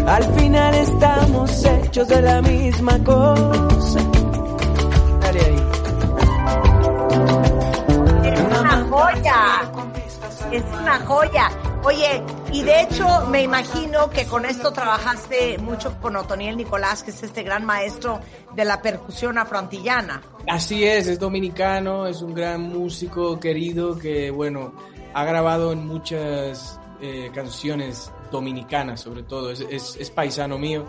Al 0.08 0.24
final 0.36 0.74
estamos 0.75 1.66
hechos 1.66 2.08
de 2.08 2.22
la 2.22 2.42
misma 2.42 3.04
cosa. 3.04 4.19
Es 10.60 10.80
una 10.80 11.00
joya. 11.06 11.50
Oye, 11.84 12.22
y 12.51 12.62
de 12.63 12.82
hecho 12.82 13.25
me 13.30 13.42
imagino 13.44 14.10
que 14.10 14.25
con 14.25 14.46
esto 14.46 14.72
trabajaste 14.74 15.58
mucho 15.60 15.96
con 16.01 16.16
Otoniel 16.18 16.58
Nicolás, 16.58 17.04
que 17.04 17.12
es 17.12 17.24
este 17.24 17.44
gran 17.44 17.66
maestro 17.66 18.20
de 18.56 18.66
la 18.66 18.82
percusión 18.82 19.38
afroantillana. 19.38 20.22
Así 20.48 20.84
es, 20.84 21.08
es 21.08 21.20
dominicano, 21.20 22.08
es 22.08 22.22
un 22.22 22.34
gran 22.34 22.63
músico 22.63 23.39
querido 23.39 23.98
que, 23.98 24.30
bueno, 24.32 24.74
ha 25.13 25.24
grabado 25.24 25.72
en 25.72 25.88
muchas 25.88 26.80
eh, 27.01 27.32
canciones 27.34 28.12
dominicanas, 28.32 29.00
sobre 29.00 29.24
todo, 29.24 29.51
es, 29.51 29.62
es- 29.62 29.96
es 29.98 30.12
paisano 30.12 30.58
mío. 30.58 30.86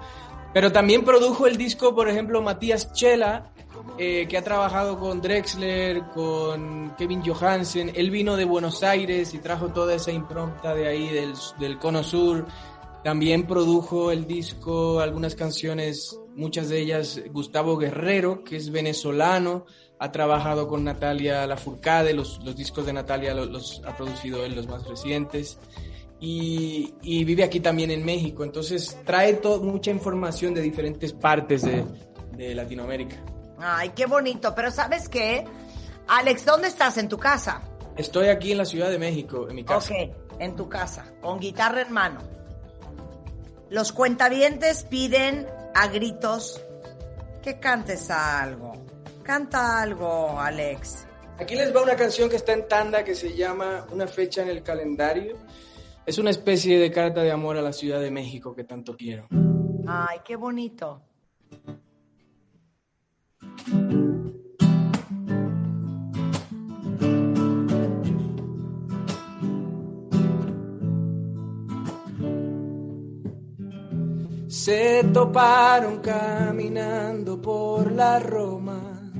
Pero 0.53 0.73
también 0.73 1.05
produjo 1.05 1.47
el 1.47 1.57
disco, 1.57 1.95
por 1.95 2.09
ejemplo, 2.09 2.43
Matías 2.43 2.93
Chela, 2.93 3.53
eh, 4.02 4.26
que 4.26 4.38
ha 4.38 4.42
trabajado 4.42 4.99
con 4.99 5.21
Drexler, 5.21 6.04
con 6.14 6.95
Kevin 6.97 7.23
Johansen. 7.23 7.92
Él 7.95 8.11
vino 8.11 8.35
de 8.35 8.47
Buenos 8.47 8.83
Aires 8.83 9.35
y 9.35 9.40
trajo 9.40 9.69
toda 9.69 9.95
esa 9.95 10.11
impronta 10.11 10.75
de 10.75 10.88
ahí, 10.88 11.09
del, 11.09 11.35
del 11.59 11.78
Cono 11.78 12.02
Sur. 12.02 12.47
También 13.04 13.47
produjo 13.47 14.11
el 14.11 14.26
disco, 14.26 15.00
algunas 15.00 15.35
canciones, 15.35 16.19
muchas 16.35 16.71
de 16.71 16.80
ellas 16.80 17.21
Gustavo 17.30 17.76
Guerrero, 17.76 18.42
que 18.42 18.57
es 18.57 18.71
venezolano, 18.71 19.66
ha 19.99 20.11
trabajado 20.11 20.66
con 20.66 20.83
Natalia 20.83 21.47
Lafourcade, 21.47 22.14
los, 22.14 22.42
los 22.42 22.57
discos 22.57 22.87
de 22.87 22.95
Natalia 22.95 23.35
los, 23.35 23.50
los 23.50 23.83
ha 23.85 23.95
producido 23.95 24.47
él, 24.47 24.54
los 24.54 24.66
más 24.66 24.87
recientes, 24.88 25.59
y, 26.19 26.95
y 27.02 27.25
vive 27.25 27.45
aquí 27.45 27.61
también 27.61 27.90
en 27.90 28.02
México, 28.02 28.45
entonces 28.45 28.99
trae 29.04 29.38
mucha 29.61 29.90
información 29.90 30.54
de 30.54 30.62
diferentes 30.62 31.12
partes 31.12 31.61
de, 31.61 31.85
de 32.35 32.54
Latinoamérica. 32.54 33.23
Ay, 33.62 33.90
qué 33.90 34.07
bonito. 34.07 34.55
Pero 34.55 34.71
¿sabes 34.71 35.09
qué? 35.09 35.45
Alex, 36.09 36.45
¿dónde 36.45 36.69
estás? 36.69 36.99
¿En 36.99 37.09
tu 37.09 37.19
casa? 37.19 37.62
Estoy 37.97 38.29
aquí 38.29 38.52
en 38.52 38.59
la 38.59 38.64
Ciudad 38.64 38.90
de 38.90 38.99
México, 38.99 39.49
en 39.49 39.57
mi 39.57 39.64
casa. 39.64 39.93
Ok, 39.93 40.11
en 40.38 40.57
tu 40.57 40.69
casa, 40.69 41.05
con 41.21 41.38
guitarra 41.38 41.83
en 41.83 41.93
mano. 41.93 42.21
Los 43.69 43.93
cuentavientes 43.93 44.85
piden 44.85 45.47
a 45.75 45.87
gritos 45.88 46.61
que 47.43 47.61
cantes 47.61 48.11
algo. 48.11 48.73
Canta 49.23 49.81
algo, 49.81 50.40
Alex. 50.40 51.07
Aquí 51.38 51.55
les 51.55 51.75
va 51.75 51.83
una 51.83 51.97
canción 51.97 52.29
que 52.29 52.37
está 52.37 52.52
en 52.52 52.67
tanda 52.67 53.05
que 53.05 53.14
se 53.14 53.35
llama 53.35 53.87
Una 53.93 54.07
fecha 54.07 54.43
en 54.43 54.49
el 54.49 54.62
calendario. 54.62 55.37
Es 56.05 56.19
una 56.19 56.31
especie 56.31 56.79
de 56.79 56.90
carta 56.90 57.23
de 57.23 57.31
amor 57.31 57.57
a 57.57 57.62
la 57.62 57.73
Ciudad 57.73 58.00
de 58.00 58.11
México 58.11 58.55
que 58.55 58.64
tanto 58.64 58.97
quiero. 58.97 59.29
Ay, 59.87 60.19
qué 60.25 60.37
bonito. 60.37 61.02
Se 74.64 75.02
toparon 75.05 76.00
caminando 76.00 77.40
por 77.40 77.90
la 77.93 78.19
Roma. 78.19 79.11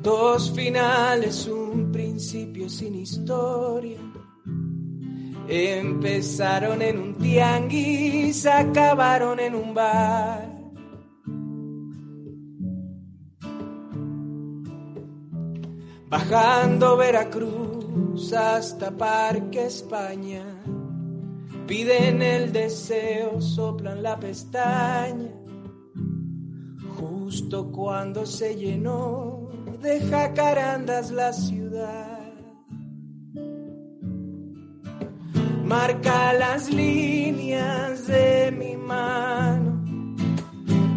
Dos 0.00 0.52
finales, 0.52 1.48
un 1.48 1.90
principio 1.90 2.68
sin 2.68 2.94
historia. 2.94 3.98
Empezaron 5.48 6.80
en 6.80 6.96
un 6.96 7.14
tianguis, 7.16 8.46
acabaron 8.46 9.40
en 9.40 9.56
un 9.56 9.74
bar. 9.74 10.48
Bajando 16.08 16.96
Veracruz 16.96 18.32
hasta 18.32 18.92
Parque 18.92 19.66
España. 19.66 20.44
Piden 21.66 22.22
el 22.22 22.52
deseo, 22.52 23.40
soplan 23.40 24.02
la 24.02 24.18
pestaña. 24.20 25.32
Justo 26.96 27.72
cuando 27.72 28.24
se 28.24 28.54
llenó 28.54 29.48
de 29.82 30.00
jacarandas 30.00 31.10
la 31.10 31.32
ciudad. 31.32 32.32
Marca 35.64 36.32
las 36.34 36.70
líneas 36.70 38.06
de 38.06 38.52
mi 38.56 38.76
mano. 38.76 39.82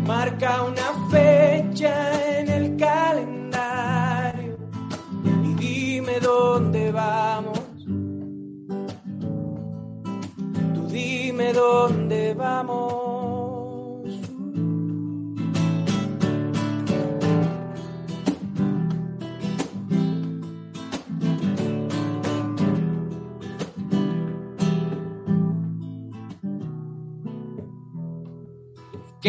Marca 0.06 0.64
una 0.64 1.10
fecha 1.10 1.29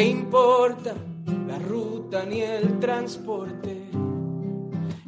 ¿Qué 0.00 0.08
importa 0.08 0.94
la 1.46 1.58
ruta 1.58 2.24
ni 2.24 2.40
el 2.40 2.78
transporte? 2.78 3.90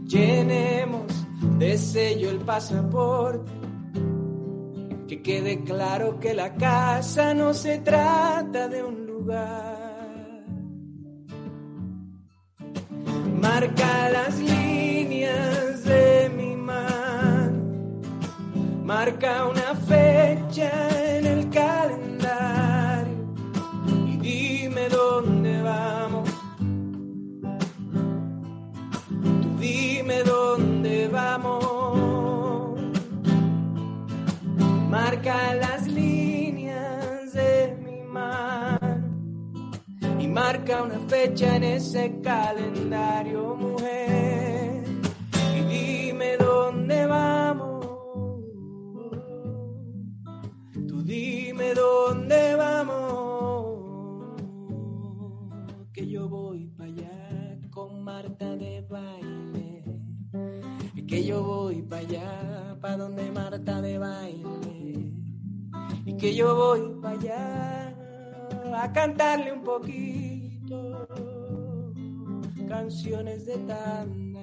Llenemos 0.04 1.10
de 1.58 1.78
sello 1.78 2.28
el 2.28 2.40
pasaporte. 2.40 3.50
Que 5.08 5.22
quede 5.22 5.64
claro 5.64 6.20
que 6.20 6.34
la 6.34 6.52
casa 6.56 7.32
no 7.32 7.54
se 7.54 7.78
trata 7.78 8.68
de 8.68 8.82
un 8.82 9.06
lugar. 9.06 10.44
Marca 13.40 14.10
las 14.10 14.38
líneas 14.40 15.84
de 15.84 16.30
mi 16.36 16.54
mano. 16.54 18.02
Marca 18.84 19.46
una 19.46 19.74
fecha 19.74 21.01
marca 40.62 40.82
una 40.82 40.98
fecha 41.08 41.56
en 41.56 41.64
ese 41.64 42.20
calendario, 42.22 43.56
mujer. 43.56 44.84
Y 45.56 45.60
dime 45.64 46.36
dónde 46.36 47.06
vamos. 47.06 47.86
Tú 50.86 51.02
dime 51.02 51.74
dónde 51.74 52.54
vamos. 52.54 54.36
Que 55.92 56.08
yo 56.08 56.28
voy 56.28 56.68
para 56.76 56.90
allá 56.90 57.58
con 57.70 58.04
Marta 58.04 58.56
de 58.56 58.82
baile. 58.82 59.84
Que 61.08 61.24
yo 61.24 61.42
voy 61.42 61.82
para 61.82 62.02
allá, 62.02 62.78
para 62.80 62.96
donde 62.98 63.30
Marta 63.32 63.82
de 63.82 63.98
baile. 63.98 65.12
Y 66.06 66.16
que 66.16 66.34
yo 66.34 66.54
voy 66.54 67.00
para 67.02 67.18
allá 67.18 67.94
a 68.74 68.92
cantarle 68.92 69.52
un 69.52 69.62
poquito 69.62 70.41
canciones 72.72 73.44
de 73.44 73.56
tanda. 73.58 74.40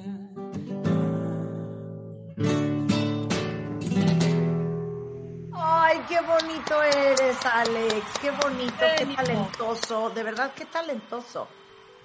Ay, 5.52 5.98
qué 6.08 6.20
bonito 6.22 6.84
eres, 6.84 7.38
Alex. 7.44 8.06
Qué 8.22 8.30
bonito, 8.30 8.86
qué 9.00 9.16
talentoso. 9.16 10.12
De 10.12 10.22
verdad, 10.22 10.52
qué 10.56 10.66
talentoso. 10.66 11.48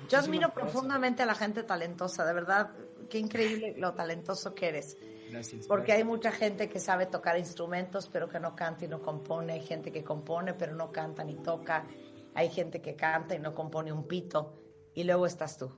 Yo 0.09 0.19
admiro 0.19 0.49
profundamente 0.49 1.23
a 1.23 1.27
la 1.27 1.35
gente 1.35 1.63
talentosa, 1.63 2.25
de 2.25 2.33
verdad, 2.33 2.71
qué 3.11 3.19
increíble 3.19 3.75
lo 3.77 3.93
talentoso 3.93 4.55
que 4.55 4.69
eres. 4.69 4.97
Gracias. 5.31 5.67
Porque 5.67 5.93
hay 5.93 6.05
mucha 6.05 6.33
gente 6.33 6.71
que 6.71 6.81
sabe 6.81 7.05
tocar 7.05 7.39
instrumentos, 7.39 8.09
pero 8.11 8.31
que 8.31 8.41
no 8.41 8.57
canta 8.57 8.87
y 8.87 8.89
no 8.89 9.03
compone. 9.03 9.53
Hay 9.53 9.63
gente 9.63 9.93
que 9.93 10.03
compone, 10.03 10.55
pero 10.55 10.75
no 10.75 10.91
canta 10.91 11.23
ni 11.23 11.35
toca. 11.35 11.87
Hay 12.35 12.49
gente 12.49 12.81
que 12.81 12.97
canta 12.97 13.35
y 13.35 13.39
no 13.39 13.55
compone 13.55 13.93
un 13.93 14.09
pito. 14.09 14.64
Y 14.95 15.05
luego 15.05 15.27
estás 15.27 15.59
tú. 15.59 15.73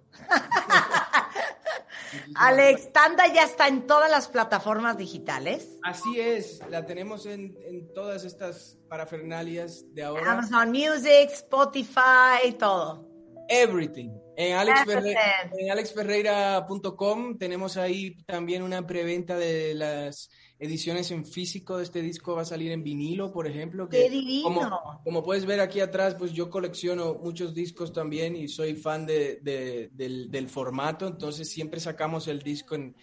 Alex, 2.34 2.92
Tanda 2.92 3.26
ya 3.32 3.44
está 3.44 3.68
en 3.68 3.86
todas 3.86 4.10
las 4.10 4.28
plataformas 4.28 4.96
digitales. 4.96 5.78
Así 5.82 6.20
es, 6.20 6.60
la 6.70 6.86
tenemos 6.86 7.26
en, 7.26 7.56
en 7.64 7.92
todas 7.92 8.24
estas 8.24 8.78
parafernalias 8.88 9.84
de 9.94 10.04
ahora. 10.04 10.32
Amazon 10.32 10.70
Music, 10.70 11.30
Spotify, 11.32 12.52
todo. 12.58 13.06
Everything. 13.48 14.10
En, 14.36 14.52
Alex 14.54 14.82
Everything. 14.82 15.14
Ferre- 15.14 15.50
en 15.58 15.70
alexferreira.com 15.70 17.38
tenemos 17.38 17.76
ahí 17.76 18.16
también 18.26 18.62
una 18.62 18.86
preventa 18.86 19.36
de 19.38 19.74
las 19.74 20.30
ediciones 20.58 21.10
en 21.10 21.24
físico 21.26 21.78
de 21.78 21.84
este 21.84 22.02
disco. 22.02 22.34
Va 22.34 22.42
a 22.42 22.46
salir 22.46 22.70
en 22.72 22.82
vinilo, 22.82 23.32
por 23.32 23.46
ejemplo. 23.46 23.88
que 23.88 24.02
¡Qué 24.04 24.10
divino! 24.10 24.42
Como, 24.44 25.00
como 25.04 25.22
puedes 25.24 25.46
ver 25.46 25.60
aquí 25.60 25.80
atrás, 25.80 26.14
pues 26.16 26.32
yo 26.32 26.50
colecciono 26.50 27.14
muchos 27.14 27.54
discos 27.54 27.92
también 27.92 28.36
y 28.36 28.48
soy 28.48 28.74
fan 28.74 29.06
de, 29.06 29.40
de- 29.42 29.88
del, 29.92 30.30
del 30.30 30.48
formato. 30.48 31.06
Entonces 31.06 31.48
siempre 31.50 31.80
sacamos 31.80 32.28
el 32.28 32.40
disco 32.42 32.74
en, 32.74 32.94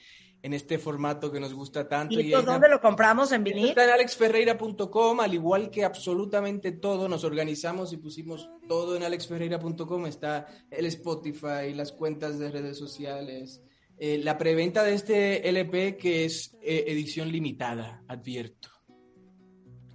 en 0.43 0.53
este 0.53 0.77
formato 0.77 1.31
que 1.31 1.39
nos 1.39 1.53
gusta 1.53 1.87
tanto. 1.87 2.19
¿Y 2.19 2.27
y 2.27 2.31
pues, 2.31 2.45
dónde 2.45 2.67
lo 2.67 2.81
compramos? 2.81 3.31
¿En 3.31 3.45
vinil? 3.45 3.69
Está 3.69 3.85
en 3.85 3.91
alexferreira.com, 3.91 5.21
al 5.21 5.33
igual 5.33 5.71
que 5.71 5.85
absolutamente 5.85 6.73
todo, 6.73 7.07
nos 7.07 7.23
organizamos 7.23 7.93
y 7.93 7.97
pusimos 7.97 8.49
todo 8.67 8.97
en 8.97 9.03
alexferreira.com, 9.03 10.05
está 10.05 10.45
el 10.69 10.85
Spotify, 10.87 11.73
las 11.73 11.93
cuentas 11.93 12.37
de 12.39 12.51
redes 12.51 12.77
sociales, 12.77 13.63
eh, 13.97 14.17
la 14.17 14.37
preventa 14.37 14.83
de 14.83 14.95
este 14.95 15.47
LP 15.47 15.95
que 15.95 16.25
es 16.25 16.53
eh, 16.61 16.83
edición 16.87 17.31
limitada, 17.31 18.03
advierto. 18.09 18.67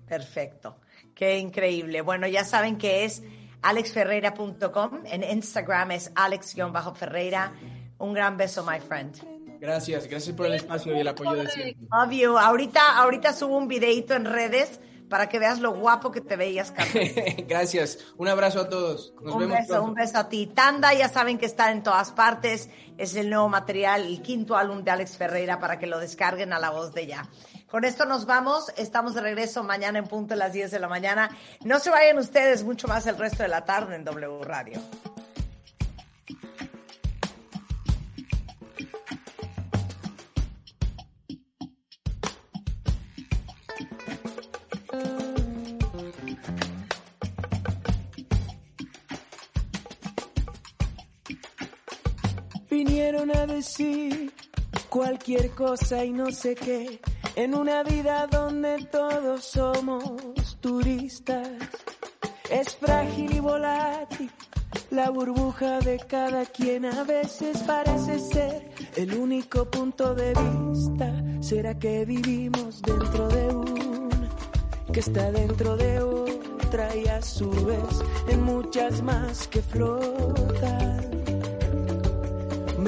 Perfecto. 0.06 0.80
Qué 1.14 1.36
increíble. 1.36 2.00
Bueno, 2.00 2.26
ya 2.26 2.44
saben 2.44 2.78
que 2.78 3.04
es 3.04 3.22
alexferreira.com. 3.60 5.02
En 5.04 5.22
Instagram 5.24 5.90
es 5.90 6.10
alex-ferreira. 6.14 7.52
Un 7.98 8.14
gran 8.14 8.38
beso, 8.38 8.64
my 8.64 8.80
friend. 8.80 9.37
Gracias, 9.60 10.06
gracias 10.06 10.36
por 10.36 10.46
el 10.46 10.54
espacio 10.54 10.96
y 10.96 11.00
el 11.00 11.08
apoyo 11.08 11.34
de 11.34 11.48
siempre. 11.48 11.76
You. 12.16 12.38
Ahorita, 12.38 12.96
ahorita 12.98 13.32
subo 13.32 13.56
un 13.56 13.68
videito 13.68 14.14
en 14.14 14.24
redes 14.24 14.80
para 15.08 15.28
que 15.28 15.38
veas 15.38 15.58
lo 15.58 15.72
guapo 15.72 16.10
que 16.10 16.20
te 16.20 16.36
veías, 16.36 16.70
Carlos. 16.70 17.04
gracias, 17.48 17.98
un 18.16 18.28
abrazo 18.28 18.60
a 18.60 18.68
todos. 18.68 19.14
Nos 19.22 19.34
un 19.34 19.40
vemos 19.40 19.58
beso, 19.58 19.68
pronto. 19.68 19.88
un 19.88 19.94
beso 19.94 20.18
a 20.18 20.28
ti. 20.28 20.46
Tanda, 20.46 20.92
ya 20.94 21.08
saben 21.08 21.38
que 21.38 21.46
está 21.46 21.70
en 21.70 21.82
todas 21.82 22.12
partes. 22.12 22.68
Es 22.98 23.14
el 23.14 23.30
nuevo 23.30 23.48
material, 23.48 24.06
el 24.06 24.22
quinto 24.22 24.56
álbum 24.56 24.82
de 24.82 24.90
Alex 24.90 25.16
Ferreira 25.16 25.58
para 25.58 25.78
que 25.78 25.86
lo 25.86 25.98
descarguen 25.98 26.52
a 26.52 26.58
la 26.58 26.70
voz 26.70 26.92
de 26.94 27.06
ya. 27.06 27.28
Con 27.70 27.84
esto 27.84 28.06
nos 28.06 28.24
vamos. 28.24 28.72
Estamos 28.76 29.14
de 29.14 29.20
regreso 29.20 29.62
mañana 29.62 29.98
en 29.98 30.06
punto 30.06 30.34
a 30.34 30.36
las 30.36 30.52
10 30.52 30.70
de 30.70 30.78
la 30.78 30.88
mañana. 30.88 31.30
No 31.64 31.78
se 31.78 31.90
vayan 31.90 32.18
ustedes 32.18 32.64
mucho 32.64 32.88
más 32.88 33.06
el 33.06 33.18
resto 33.18 33.42
de 33.42 33.48
la 33.50 33.64
tarde 33.64 33.94
en 33.94 34.04
W 34.04 34.42
Radio. 34.42 34.80
Vinieron 52.78 53.36
a 53.36 53.44
decir 53.44 54.32
cualquier 54.88 55.50
cosa 55.50 56.04
y 56.04 56.12
no 56.12 56.30
sé 56.30 56.54
qué, 56.54 57.00
en 57.34 57.56
una 57.56 57.82
vida 57.82 58.28
donde 58.28 58.84
todos 58.84 59.46
somos 59.46 60.56
turistas. 60.60 61.48
Es 62.48 62.76
frágil 62.76 63.34
y 63.34 63.40
volátil 63.40 64.30
la 64.92 65.10
burbuja 65.10 65.80
de 65.80 65.98
cada 65.98 66.46
quien, 66.46 66.84
a 66.84 67.02
veces 67.02 67.58
parece 67.66 68.20
ser 68.20 68.70
el 68.94 69.12
único 69.12 69.68
punto 69.68 70.14
de 70.14 70.32
vista. 70.34 71.12
¿Será 71.40 71.76
que 71.76 72.04
vivimos 72.04 72.80
dentro 72.82 73.26
de 73.26 73.46
una 73.48 74.28
que 74.92 75.00
está 75.00 75.32
dentro 75.32 75.76
de 75.76 75.98
otra 75.98 76.94
y 76.94 77.08
a 77.08 77.20
su 77.22 77.50
vez 77.50 78.04
en 78.28 78.44
muchas 78.44 79.02
más 79.02 79.48
que 79.48 79.62
flotan? 79.62 81.17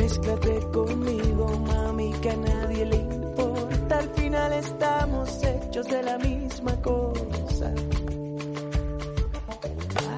Mézclate 0.00 0.60
conmigo, 0.72 1.46
mami, 1.68 2.10
que 2.22 2.30
a 2.30 2.36
nadie 2.36 2.86
le 2.86 2.96
importa. 2.96 3.98
Al 3.98 4.08
final 4.14 4.52
estamos 4.54 5.42
hechos 5.42 5.86
de 5.88 6.02
la 6.02 6.16
misma 6.16 6.74
cosa. 6.80 7.70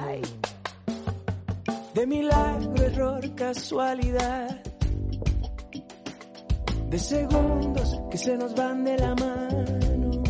Ay. 0.07 0.21
De 1.93 2.07
milagro, 2.07 2.81
error, 2.81 3.35
casualidad. 3.35 4.57
De 6.89 6.99
segundos 6.99 7.99
que 8.09 8.17
se 8.17 8.37
nos 8.37 8.55
van 8.55 8.85
de 8.85 8.97
la 8.97 9.15
mano. 9.15 10.23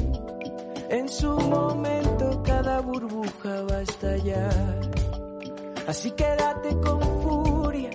En 0.89 1.07
su 1.07 1.29
momento 1.29 2.41
cada 2.43 2.81
burbuja 2.81 3.61
va 3.69 3.75
a 3.75 3.81
estallar. 3.81 4.91
Así 5.87 6.09
quédate 6.09 6.69
con 6.79 7.01
furia 7.21 7.91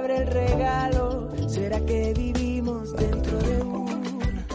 abre 0.00 0.16
el 0.16 0.26
regalo. 0.26 1.28
¿Será 1.46 1.78
que 1.80 2.14
vivimos 2.14 2.92
dentro 2.96 3.38
de 3.38 3.62
una 3.62 4.46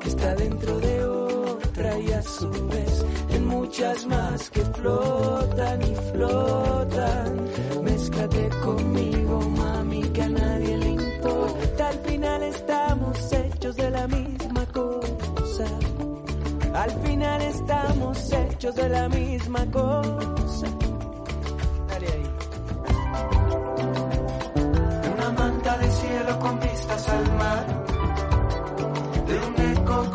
que 0.00 0.08
está 0.08 0.34
dentro 0.34 0.80
de 0.80 1.04
otra 1.04 1.98
y 1.98 2.12
a 2.12 2.22
su 2.22 2.50
vez 2.68 3.04
en 3.30 3.46
muchas 3.46 4.06
más 4.06 4.50
que 4.50 4.62
flotan 4.76 5.82
y 5.82 5.94
flotan? 6.12 7.28
Mézclate 7.84 8.48
conmigo, 8.64 9.40
mami, 9.62 10.02
que 10.14 10.22
a 10.22 10.28
nadie 10.28 10.76
le 10.76 10.90
importa. 10.90 11.88
Al 11.88 11.98
final 12.00 12.42
estamos 12.42 13.32
hechos 13.32 13.76
de 13.76 13.90
la 13.90 14.08
misma 14.08 14.66
cosa. 14.66 15.66
Al 16.74 16.90
final 17.02 17.42
estamos 17.42 18.32
hechos 18.32 18.74
de 18.74 18.88
la 18.88 19.08
misma 19.08 19.66
cosa. 19.70 20.39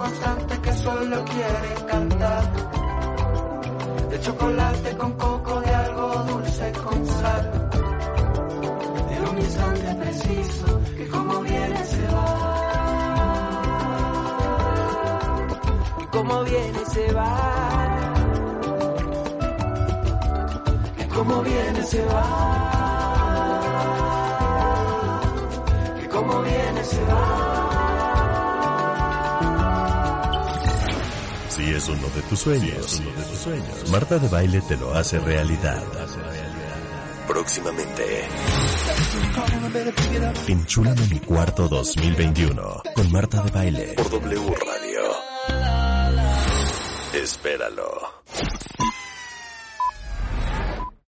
Constante 0.06 0.62
que 0.62 0.74
solo 0.74 1.26
quiere 1.26 1.72
cantar. 1.88 2.44
De 4.10 4.20
chocolate 4.22 4.98
con 4.98 5.12
coco, 5.14 5.62
de 5.62 5.76
algo 5.86 6.08
dulce 6.30 6.72
con 6.84 7.06
sal. 7.08 7.46
De 9.10 9.16
un 9.30 9.38
instante 9.38 9.96
preciso 10.04 10.68
que 10.98 11.08
como 11.08 11.42
viene 11.42 11.86
se 11.94 12.06
va. 12.14 12.28
Que 16.00 16.06
como 16.18 16.44
viene 16.44 16.82
se 16.94 17.14
va. 17.14 17.32
Que 20.98 21.06
como 21.16 21.42
viene 21.42 21.84
se 21.84 22.06
va. 22.06 22.26
Que 26.00 26.08
como 26.10 26.42
viene 26.44 26.84
se 26.84 27.04
va. 27.06 27.85
Si 31.56 31.64
es 31.64 31.88
uno 31.88 32.10
de 32.10 32.22
tus 32.24 32.40
sueños, 32.40 33.00
uno 33.00 33.12
de 33.12 33.24
tus 33.24 33.40
sueños, 33.40 33.90
Marta 33.90 34.20
de 34.20 34.28
Baile 34.28 34.60
te 34.60 34.76
lo 34.76 34.94
hace 34.94 35.20
realidad. 35.20 35.82
Próximamente. 37.30 38.28
Enchúlame 40.48 41.08
mi 41.08 41.20
cuarto 41.22 41.70
2021 41.70 42.84
con 42.94 43.10
Marta 43.10 43.42
de 43.42 43.52
Baile 43.52 43.94
por 43.96 44.10
W 44.10 44.54
Radio. 44.66 45.02
Espéralo. 47.14 48.15